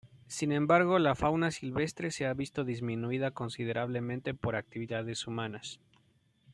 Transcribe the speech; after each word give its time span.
Sin 0.25 0.51
embargo 0.51 0.97
la 0.97 1.13
fauna 1.13 1.51
silvestre 1.51 2.09
se 2.09 2.25
ha 2.25 2.33
visto 2.33 2.63
disminuida 2.63 3.29
considerablemente 3.29 4.33
por 4.33 4.55
actividades 4.55 5.27
humanas. 5.27 5.79